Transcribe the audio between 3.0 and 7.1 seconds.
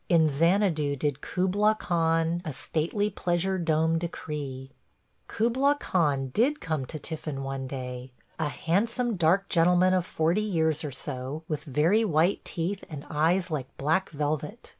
pleasure dome decree –"Kubla Khan did come to